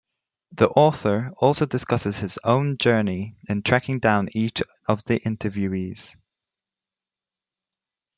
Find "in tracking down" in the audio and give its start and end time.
3.47-4.29